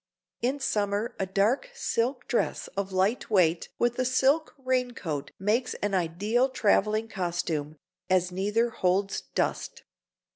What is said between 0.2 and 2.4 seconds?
In summer a dark silk